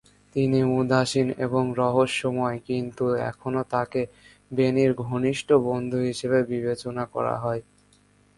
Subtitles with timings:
[0.35, 4.01] তিনি উদাসীন এবং রহস্যময় কিন্তু এখনও তাকে
[4.51, 7.61] বেনির ঘনিষ্ঠ বন্ধু হিসেবে বিবেচনা করা হয়।